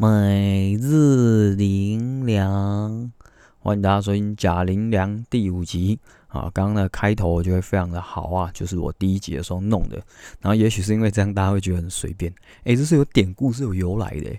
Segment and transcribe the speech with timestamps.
[0.00, 3.10] 每日灵粮，
[3.58, 6.48] 欢迎大家收听《假灵粮》第五集啊！
[6.54, 9.96] 刚刚的开头我觉得非常的好啊，就是我第一集的时候弄的。
[10.40, 12.32] 然后也许是因为这样，大家会觉得很随便。
[12.62, 14.30] 诶，这是有典故，是有由来的，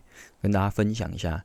[0.42, 1.44] 跟大家分享一下。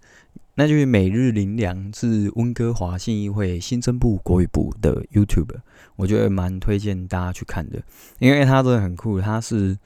[0.55, 5.57] 那就是每日灵粮是温哥华信义会新生部国语部的 YouTube，
[5.97, 7.83] 我觉得蛮推荐大家去看的，
[8.21, 9.77] 因为它真的很酷，它是。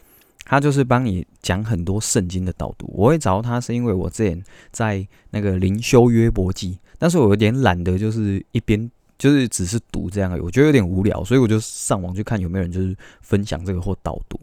[0.49, 2.91] 他就是帮你讲很多圣经的导读。
[2.95, 4.43] 我会找到他，是因为我之前
[4.73, 14.41] 在那个灵修约伯记，但是我有点懒得，就是一边就是只是读这样，我觉得有点无聊，所以我就上网去看有没有人就是分享这个或导读，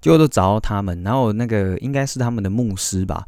[0.00, 3.26] 结果都找到他们，然后那个应该是他们的牧师吧，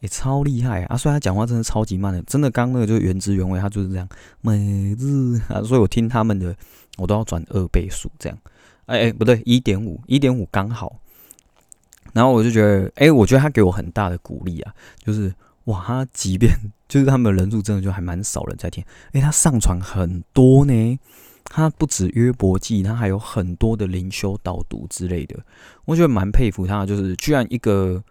[0.00, 0.96] 也超厉害啊！
[0.96, 4.06] 虽然他讲话真的超级慢的，真的刚那个就原汁原味，他就是这样
[4.42, 6.54] 每日啊，所以我听他们的
[6.98, 8.38] 我都要转二倍速这样，
[8.86, 10.98] 哎哎不对，一点五，一点五刚好。
[12.12, 15.32] 然后我就觉得，哎，我觉得他给我很大的鼓励啊，就是
[15.64, 16.52] 哇，他即便
[16.88, 20.98] 就是他们人数真的就还蛮少人在听，哎，他上传很多呢，
[21.44, 25.38] 他不止约伯记，他还有很多的灵修导读之类的，
[25.86, 28.02] 我觉得蛮佩服他，就是居然一个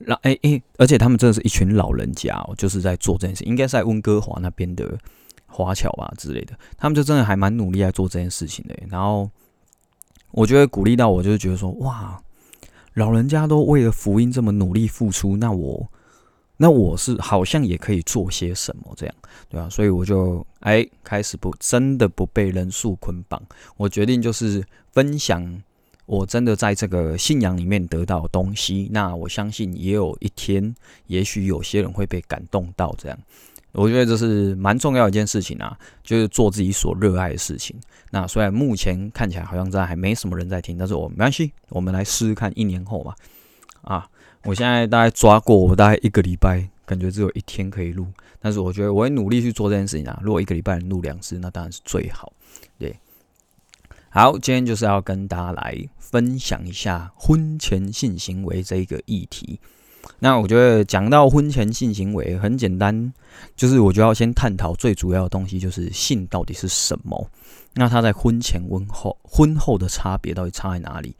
[0.00, 4.98] 老，哎哎，而且他们真的是一群老人家哦，就是在做这件事，应该是在温哥华那边的
[5.46, 9.30] 华侨吧之类的，他们就真的还蛮努力在做这件事情的，然后
[10.32, 12.20] 我觉得鼓励到我，就是觉得说，哇。
[12.96, 15.86] 老人家都为了福音这么努力付出，那我，
[16.56, 19.14] 那我是好像也可以做些什么，这样
[19.50, 19.68] 对吧？
[19.68, 23.40] 所以我就哎开始不真的不被人数捆绑，
[23.76, 25.62] 我决定就是分享
[26.06, 28.88] 我真的在这个信仰里面得到东西。
[28.90, 30.74] 那我相信也有一天，
[31.06, 33.18] 也许有些人会被感动到这样。
[33.76, 37.76] 我觉得这是蛮重要一件事情啊，就是做自己所热爱的事情。
[38.10, 43.14] 那虽然目前看起来好像在还没什么人在听，但是我没关系，我们来试试看一年后嘛。
[43.82, 44.08] 啊，
[44.44, 48.06] 我现在大概抓过，我大概一个礼拜，感觉只有一天可以录，
[48.40, 50.18] 但是我觉得我会努力去做这件事情啊。
[50.22, 52.32] 如果一个礼拜录两次，那当然是最好。
[52.78, 52.98] 对，
[54.08, 59.60] 好，今天就是要跟大家来分享一下婚前性行为这一个议题。
[60.18, 63.12] 那我觉得讲到婚前性行为很简单，
[63.54, 67.30] 就是我就要先探讨最主要的东西，就是性到底是什么。
[67.74, 71.14] 那它在婚前、婚后、婚后的差别到底差在哪里？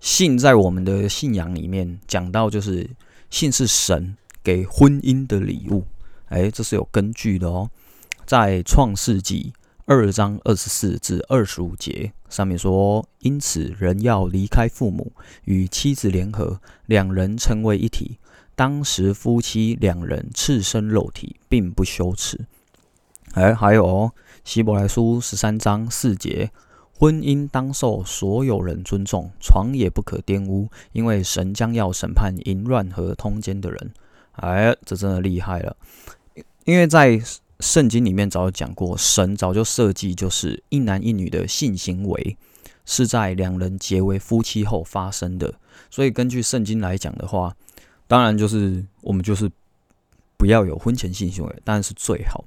[0.00, 2.88] 性在我们的信仰里面讲到，就是
[3.30, 5.84] 性是神给婚姻的礼物。
[6.26, 7.70] 哎，这是有根据的哦，
[8.26, 9.52] 在创世纪
[9.86, 15.12] 二章二十四至二十五节上面说，因此人要离开父母，
[15.44, 18.18] 与妻子联合，两人成为一体。
[18.54, 22.46] 当时夫妻两人赤身肉体，并不羞耻。
[23.34, 24.12] 哎，还有哦，
[24.44, 26.50] 《希伯来书》十三章四节，
[26.98, 33.92] 婚姻当受所有人尊重，床也不可玷污，因为神将要审判淫乱和通奸的人。
[34.32, 35.76] 哎，这真的厉害了，
[36.64, 37.20] 因为在
[37.60, 42.36] 圣经里面早就讲过，神早就设计，就是一男一女的性行为
[42.84, 45.54] 是在两人结为夫妻后发生的。
[45.90, 47.56] 所以根据圣经来讲的话，
[48.06, 49.50] 当然，就是我们就是
[50.36, 52.44] 不要有婚前性行为，当然是最好。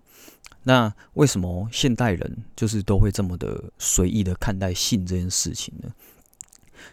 [0.64, 5.90] 那为什么现代人就是都会这么的随意的看待性这件事情呢？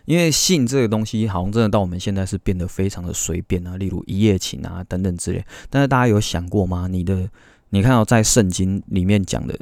[0.04, 5.44] 因为性这个东西，好像真的到我们现在是变得非常的随便啊，例如一夜情啊等等之类。
[5.68, 6.86] 但是大家有想过吗？
[6.88, 7.28] 你的，
[7.70, 9.58] 你看到在圣经里面讲的，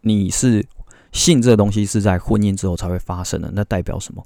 [0.00, 0.66] 你是
[1.12, 4.24] 性这个东西是在婚姻之后才会发生的，那代表什么？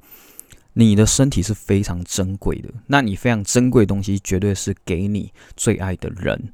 [0.72, 6.53] 你的身体是非常珍贵的，那你非常珍贵的东西，绝对是给你最爱的人。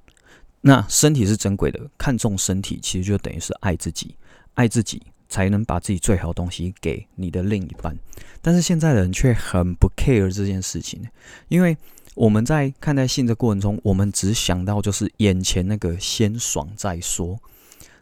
[0.63, 4.17] 那身体是珍贵的，看重身体，其实就等于是爱自己，
[4.55, 7.97] 爱自己才能把自己最好的东西给你的另一半。
[8.41, 11.07] 但是现在的人却很不 care 这件事情，
[11.49, 11.77] 因为
[12.15, 17.39] 我们在看待性的过程中，我们只想到就是眼前那个先爽再说。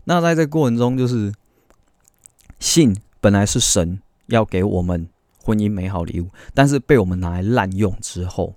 [0.05, 1.35] 那在这过程中，就是
[2.61, 5.09] 性本来是神要给我们。
[5.45, 8.57] 婚姻美好礼物，但是被我们拿来滥用之后，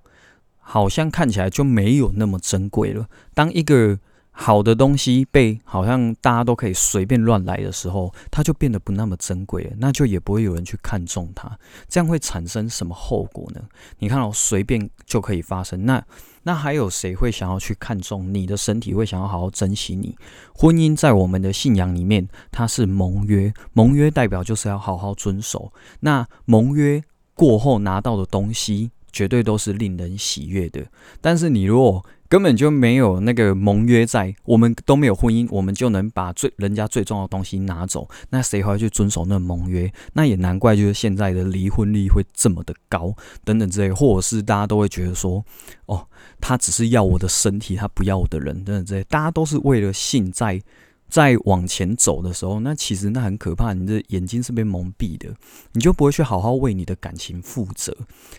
[0.58, 3.08] 好像看起来就没有那么珍贵了。
[3.34, 4.00] 当一个
[4.39, 11.57] 好的东西被好像大家都可以随便乱来的时候，它就变得不那么珍贵了，那就也不会有人去看重它。
[11.89, 13.62] 这样会产生什么后果呢？
[13.98, 15.88] 你看哦，随便就可以发生。
[15.88, 16.06] 那
[16.44, 18.94] 那还有谁会想要去看重你的身体？
[18.94, 20.16] 会想要好好珍惜你？
[20.54, 25.74] 婚姻在我们的信仰里面，它是盟约，盟约代表就是要好好遵守。
[26.01, 27.04] 那盟约
[27.34, 28.92] 过后拿到的东西。
[29.10, 30.86] 绝对都是令人喜悦的，
[31.19, 39.91] 但是你如果根本就没有那个盟约在，我们都没有婚姻，我们就能把最人家最重要的东西拿走，那谁还会去遵守那盟约？
[40.13, 43.13] 那也难怪，就是现在的离婚率会这么的高，
[43.44, 45.44] 等等之类，或者是大家都会觉得说，
[45.85, 46.07] 哦，
[46.39, 50.62] 他只是要我的身体，他不要我的人，等等之类，大家都是为了性在。
[51.09, 55.33] 在往前走的时候，那其实那很可怕，你的眼睛是被蒙蔽的，
[55.71, 57.95] 你就不会去好好为你的感情负责。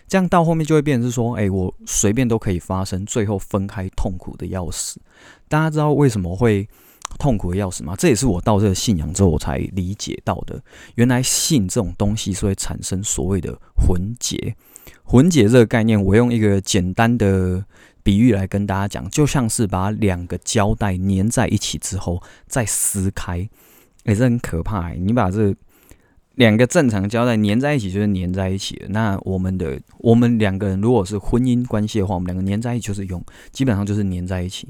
[0.07, 4.99] 这样到后面就会变成是说，哎，我随便都可以发生，最后分开痛苦的要死。
[5.47, 6.67] 大家知道为什么会
[7.17, 7.95] 痛苦的要死吗？
[7.97, 10.61] 这也是我到这个信仰之后我才理解到的。
[10.95, 14.55] 原来性这种东西是会产生所谓的魂结。
[15.03, 17.65] 魂结这个概念，我用一个简单的。
[18.03, 23.49] 比喻来跟大家讲，就像是把两个胶带粘在一起之后再撕开，
[24.05, 24.89] 也是很可怕。
[24.91, 25.55] 你把这
[26.35, 28.81] 两个正常胶带粘在一起，就是粘在一起。
[28.89, 34.67] 那我们的我们两个人如果是婚姻关系的话，我们两个粘在一起就是用，基本上就是粘在一起。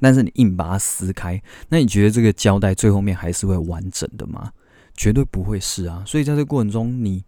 [0.00, 4.50] 但是你硬把它撕开，那你觉得这个胶带最后面还是会完整的吗？
[4.96, 6.02] 绝对不会是啊。
[6.04, 7.22] 所以在这个过程中，你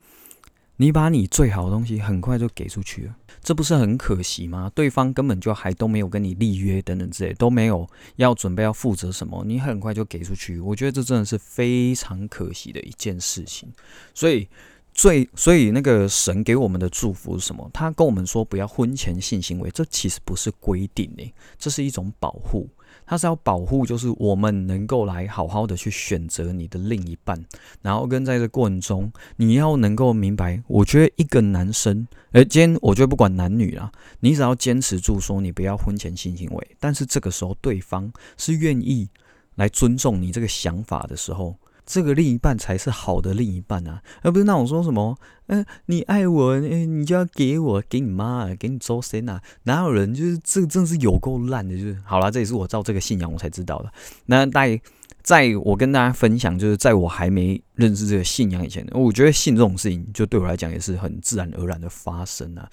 [0.77, 3.15] 你把你最好的东西很快就给出去了。
[3.43, 4.71] 这不是很可惜吗？
[4.75, 13.71] 对方根本就还都没有跟你立约等等之类，都没有要准备要负责什么，你很快就给出去，我觉得这真的是非常可惜的一件事情。
[14.15, 14.49] 所以
[14.93, 17.71] 最所以那个神给我们的祝福是什么？
[17.73, 22.69] 他跟我们说不要婚前性行为，这其实不是规定诶，这是一种保护。
[23.07, 27.45] 他是要保护，就是我们能够来好好的去选择你的另一半，
[27.83, 33.91] 然后跟在这过程中，你要能够明白，我觉得一个男生，而今天我觉得不管男女啦，
[34.21, 39.09] 你只要坚持住说你不要婚前性行为，但是这个时候对方是愿意
[39.57, 41.57] 来尊重你这个想法的时候。
[41.87, 45.17] 这个另一半才是好的另一半啊，而不是那种说什么，
[45.47, 49.41] 嗯，你爱我，你就要给我，给你妈，给你周谁呐？
[49.65, 53.93] 哪有人就是这个，真是有够烂的，就是好了，这也是我照这个信仰我才知道的。
[54.27, 54.81] 那在
[55.23, 62.69] 在我跟大家分享，就是在我还没认识这个信仰以前，我觉得信这种事情，就对我来讲也是很自然而然的发生啊。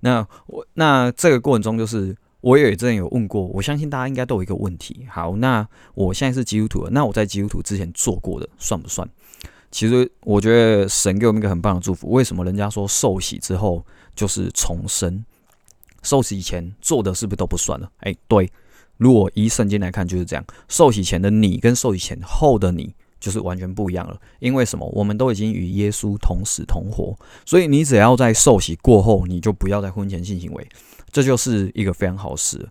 [0.00, 2.16] 那我那这个过程中就是。
[2.40, 5.06] 我也之前有问过，我相信大家应该都有一个问题。
[5.10, 9.08] 好，那我现在是基督徒了，那我在基督徒之前做过的算不算？
[9.70, 12.10] 其实我觉得神给我们一个很棒的祝福。
[12.10, 13.84] 为什么人家说受洗之后
[14.16, 15.24] 就是重生？
[16.02, 17.90] 受洗以前做的是不是都不算了？
[17.98, 18.50] 哎，对，
[18.96, 20.44] 如果以圣经来看就是这样。
[20.66, 24.18] 受洗前的你跟受洗前后的你就是完全不一样了。
[24.40, 24.84] 因为什么？
[24.92, 30.68] 我们都已经与耶稣同死同活，所以你只要在受洗过后，你就不要在婚前性行为。
[31.12, 32.68] 这就是一个非常好事，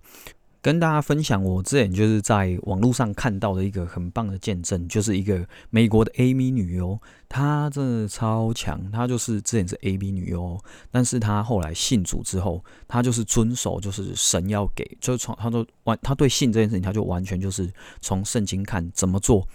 [0.62, 1.44] 跟大家分享。
[1.44, 6.98] 我之前就是在网络上看到的一个很棒的见证，就是一个美国的 A B 女优，
[7.28, 8.90] 她真的超强。
[8.92, 10.58] 她就是之前是 A B 女优，
[10.90, 17.70] 但是她后来信主之后，她就是遵守，就是神要给，就是从她说完，她对性这件事情，她就完全就是
[18.00, 19.46] 从圣经看怎么做。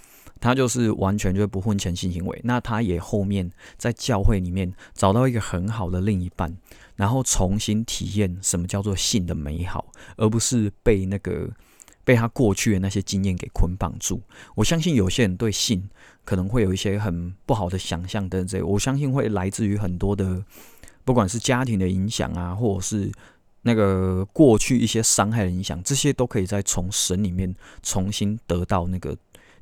[0.41, 6.55] 他就是完全就不婚前性行为，那他也后面在教会里面找到一个很好的另一半，
[6.97, 9.87] 然后重新体验什么叫做性的美好，
[10.17, 11.49] 而不是被那个
[12.05, 14.21] 被他过去的那些经验给捆绑住。
[14.55, 15.89] 我相信有些人对性
[16.27, 20.45] 可能会有一些很不好的想象等等，我相信会来自于很多的，
[21.05, 23.11] 不管是家庭的影响啊，或者是
[23.63, 29.17] 那个过去一些伤害的影响，这些都可以在从神里面重新得到那个。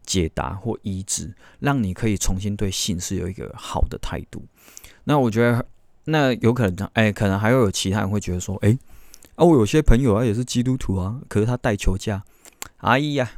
[0.05, 4.45] 解答或医治，让你可以重新对性是有一个好的态度。
[5.05, 5.65] 那我觉得，
[6.05, 8.77] 那有可能，哎，可能还会有其他人会觉得说，哎，
[9.37, 12.23] 啊，我有些朋友啊也是基督徒啊，可是他带球架，
[12.79, 13.31] 哎呀，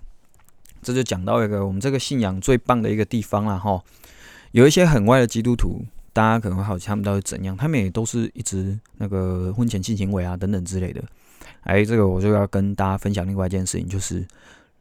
[0.83, 3.83] 这就讲到一个我们这个信仰最棒的一个地方了哈。
[4.52, 11.02] 有一些很歪的基督徒，大家可能会好奇他们到底怎样，他们也都是一直那个婚前性行为啊等等之类的。
[11.62, 14.26] 哎，这个我就要跟大家分享另外一件事情，就是。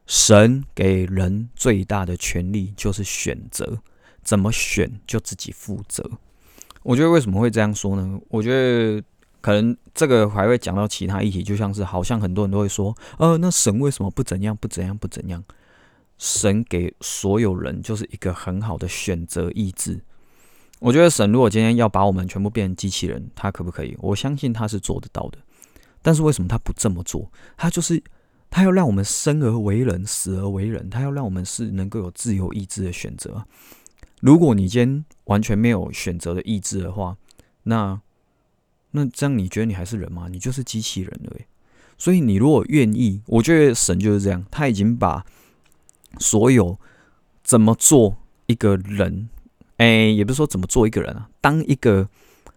[0.06, 3.80] 神给人最大的权利就是选择，
[4.22, 6.04] 怎么选就自己负责。
[6.82, 8.20] 我觉得为什么会这样说呢？
[8.28, 9.02] 我觉得
[9.40, 15.42] 可能这个还会讲到其他议题，就像是好像很多人都会说，呃，那神为什么不怎样不怎样不怎样？
[16.18, 20.02] 神给所有人就是一个很好的选择意志。
[20.80, 23.98] 我觉得神如果今天要把我们全部变成机器人，他可不可以？
[24.02, 25.38] 我相信他是做得到的。
[26.02, 27.32] 但是为什么他不这么做？
[27.56, 28.04] 他就是。
[28.54, 30.88] 他要让我们生而为人，死而为人。
[30.88, 33.44] 他要让我们是能够有自由意志的选择。
[34.22, 37.18] 如果你今天完全没有选择的意志的话，
[37.64, 38.00] 那
[38.92, 40.28] 那这样你觉得你还是人吗？
[40.30, 41.36] 你就是机器人了。
[41.98, 45.26] 所以你如果愿意，我觉得神就是这样，他已经把
[46.20, 46.78] 所有
[47.44, 49.30] 怎么做一个人，
[49.78, 52.08] 哎，也不是说怎么做一个人啊，当一个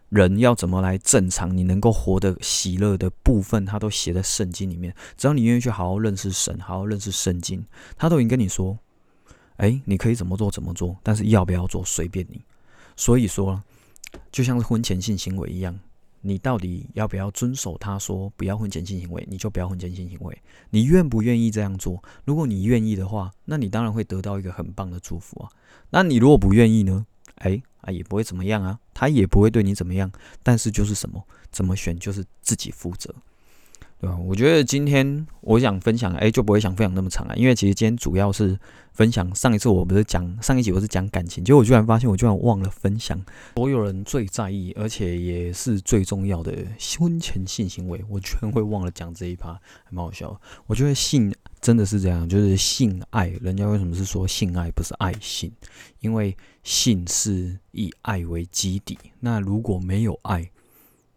[0.08, 4.94] 人要怎么来正常，你能够活得喜乐的部分，他都写在圣经里面。
[5.16, 7.64] 只要你愿意去好好认识神，好好认识圣经，
[7.96, 8.78] 他都已经跟你说，
[9.56, 12.40] 哎，你可以怎么做怎么做，但是要不要做随便你。
[12.94, 13.62] 所以说，
[14.30, 15.78] 就像是婚前性行为一样。
[16.22, 20.42] 你到底要不要遵守他说不要婚前性行为，你就不要婚前性行为。
[20.70, 22.02] 你愿不愿意这样做？
[22.24, 25.48] 如果你愿意的话，那你当然会得到一个很棒的祝福啊。
[25.90, 27.06] 那你如果不愿意呢？
[27.36, 30.10] 哎啊，也不会怎么样啊，他也不会对你怎么样。
[30.42, 33.14] 但是就是什么，怎么选就是自己负责。
[33.98, 34.16] 对吧？
[34.18, 38.58] 我觉得今天我想分享，哎，就不会想分享那么长啊，因为其实今天主要是
[38.92, 43.18] 分享上一次我不是讲上一集我是讲感情，结果我居然发现我居然忘了分享
[43.54, 46.54] 所有人最在意而且也是最重要的
[46.98, 50.38] 婚前性行为，我居然会忘了讲这一趴，还蛮好笑。
[50.66, 51.34] 我觉得性
[51.66, 55.50] 真的是这样，就是性爱，人家为什么是说性爱不是爱性？
[55.98, 60.48] 因为性是以爱为基底，那如果没有爱，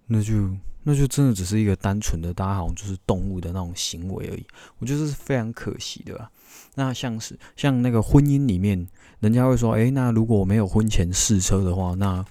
[0.07, 0.49] 那就。
[0.81, 4.43] 那就真的只是一个单纯的，大家好像就是动物的那种行为而已。
[4.79, 6.31] 我觉得是非常可惜的。
[6.73, 8.87] 那像是像那个婚姻里面，
[9.19, 12.25] 人家会说，哎，那如果没有婚前试车的话，那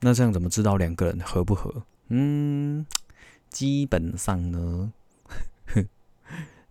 [0.00, 1.82] 那这样怎么知道两个人合不合？
[2.08, 2.86] 嗯，
[3.50, 4.92] 基本上呢，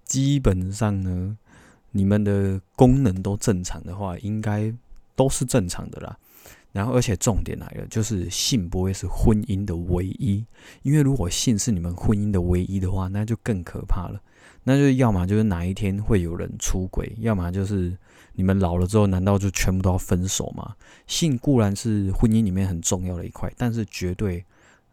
[0.09, 1.37] 基本上呢，
[1.91, 4.73] 你们的功能都正常的话，应该
[5.15, 6.17] 都是正常的啦。
[6.71, 10.43] 然后，而且重点来了，就是性不会是婚姻的唯一，
[10.81, 14.19] 因为如果性是你们婚姻的唯一的话，那就更可怕了。
[14.63, 17.95] 那就要么就是哪一天会有人出轨，要么就是
[18.33, 20.75] 你们老了之后，难道就全部都要分手吗？
[21.07, 24.43] 性固然是婚姻里面很重要的一块，但是绝对、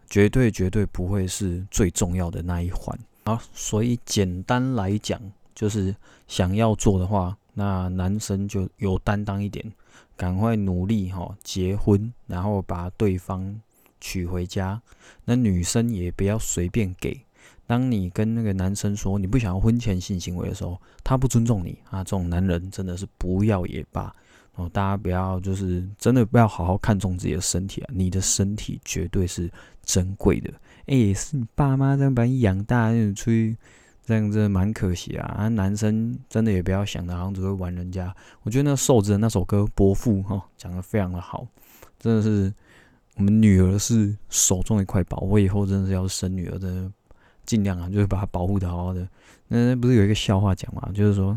[0.09, 2.99] 绝对、绝对不会是最重要的那一环。
[3.27, 5.21] 好，所以简单来讲，
[5.53, 5.93] 就是
[6.29, 9.73] 想要做的话，那男生就有担当一点。
[10.17, 13.61] 赶快努力哈，结婚，然后把对方
[14.01, 14.81] 娶回家。
[15.25, 17.21] 那女生也不要随便给。
[17.67, 24.15] 当你跟那个男生说你不想要婚前性行为的时候，他不尊重你啊，这种男人真的是不要也罢
[24.55, 24.71] 哦。
[24.73, 29.51] 大家不要就是真的不要好好看重自己的身体啊，你的身体绝对是
[29.83, 30.51] 珍贵的。
[30.87, 33.57] 哎，是你爸妈这样把你养大，你出去。
[34.05, 35.27] 这样真的蛮可惜啊！
[35.37, 38.15] 啊，男生真的也不要想的，好像只会玩人家。
[38.45, 41.45] 我觉得那瘦子的那首歌《伯父》哈，讲的非常的好，
[41.99, 42.55] 真的是
[43.17, 45.19] 我们女儿是手中一块宝。
[45.23, 46.89] 我以后真的是要生女儿，的
[47.45, 49.09] 尽量啊，就是把她保护的好好的。
[49.49, 51.37] 那不是有一个笑话讲嘛，就是说，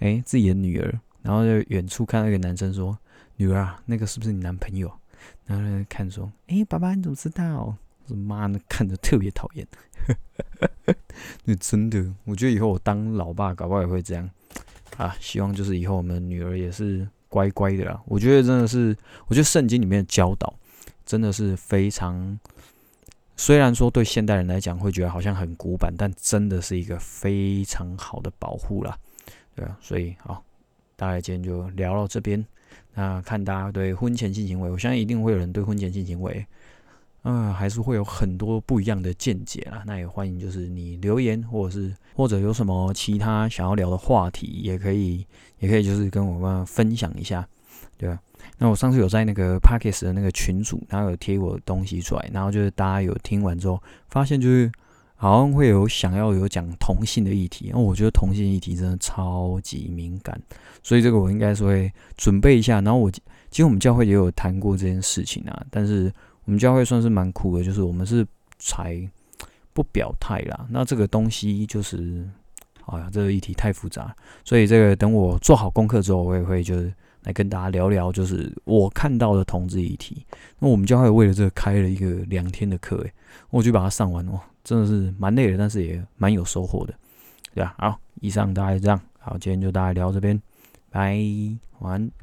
[0.00, 2.94] 哎，自己的女儿，然后就远处看那个男生说
[3.36, 4.92] ：“女儿啊，那个是不是你男朋友？”
[5.46, 7.74] 然后看说：“哎，爸爸你怎么知道？”
[8.14, 9.66] 妈的， 看着特别讨厌。
[11.44, 14.28] 那真的，我觉得以后我当老爸，搞不好也会这样
[14.96, 15.14] 啊。
[15.20, 18.00] 希望就是以后我们女儿也是乖乖的啦。
[18.06, 18.96] 我觉得真的是，
[19.28, 20.52] 我觉得圣经里面的教导
[21.04, 22.38] 真的是非常，
[23.36, 28.98] 虽然说对现代人来讲会觉得好像很古板，但真的是一个非常好的保护啦。
[29.54, 30.44] 对啊，所以好，
[30.96, 32.44] 大概今天就聊到这边。
[32.94, 36.44] 那看大家对婚前性行为，我相信一定会有人对婚前性行为。
[37.24, 39.84] 嗯，还是会有很多不一样的见解啦。
[39.86, 45.24] 那也欢迎，就是你留言，或者是或者有什么其他想要聊的话题，也可以，
[45.60, 47.46] 也可以就是跟我们分享一下，
[47.96, 48.18] 对吧？
[48.58, 54.68] 那我上次有在那个 Parkes 的那个群组，然后有贴我东西出来，然后就是大家有听完之后，发现就是
[55.14, 60.36] 好像会有想要有讲同性的议题，因为我觉得同性议题真的超级敏感，
[60.82, 62.80] 所以这个我应该是会准备一下。
[62.80, 66.12] 然后我其实我们教会也有谈过这件事情啊，但是。
[66.44, 68.26] 我们教会算是蛮酷的，就是我们是
[68.58, 69.08] 才
[69.72, 70.66] 不表态啦。
[70.70, 72.28] 那这个东西就是，
[72.86, 80.26] 哎呀，这个议题太复杂，所以这个等我做好功课之后，我也会就是来跟大家聊聊，就是我看到的同志议题。
[80.58, 83.12] 那我们教会为了这个开了一个两天的课，诶，
[83.50, 86.94] 我就把它上完哦，真的是蛮累的，但是也蛮有收获的，
[87.54, 87.74] 对吧？
[87.78, 90.40] 好，以上大概这样，好，今天就大概聊这边，
[90.90, 91.16] 拜，
[91.78, 92.21] 晚安。